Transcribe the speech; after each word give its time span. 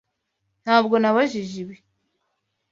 Ntabwo 0.63 0.95
nabajije 0.97 1.55
ibi. 1.63 1.77